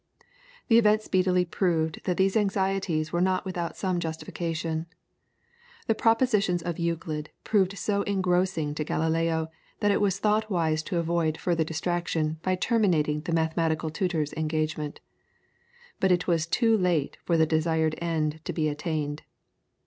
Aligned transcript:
The 0.67 0.79
event 0.79 1.03
speedily 1.03 1.45
proved 1.45 2.03
that 2.05 2.17
these 2.17 2.35
anxieties 2.35 3.13
were 3.13 3.21
not 3.21 3.45
without 3.45 3.77
some 3.77 3.99
justification. 3.99 4.87
The 5.85 5.93
propositions 5.93 6.63
of 6.63 6.79
Euclid 6.79 7.29
proved 7.43 7.77
so 7.77 8.01
engrossing 8.01 8.73
to 8.73 8.83
Galileo 8.83 9.51
that 9.79 9.91
it 9.91 10.01
was 10.01 10.17
thought 10.17 10.49
wise 10.49 10.81
to 10.85 10.97
avoid 10.97 11.37
further 11.37 11.63
distraction 11.63 12.39
by 12.41 12.55
terminating 12.55 13.21
the 13.21 13.31
mathematical 13.31 13.91
tutor's 13.91 14.33
engagement. 14.33 15.01
But 15.99 16.11
it 16.11 16.25
was 16.25 16.47
too 16.47 16.75
late 16.75 17.19
for 17.23 17.37
the 17.37 17.45
desired 17.45 17.93
end 18.01 18.43
to 18.45 18.53
be 18.53 18.69
attained. 18.69 19.21